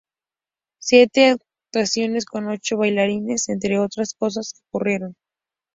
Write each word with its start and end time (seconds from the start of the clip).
Siete 0.79 1.37
actuaciones 1.69 2.25
con 2.25 2.47
ocho 2.47 2.75
bailarines, 2.75 3.49
entre 3.49 3.77
otras 3.79 4.15
cosas 4.15 4.51
que 4.53 4.61
ocurrieron. 4.71 5.15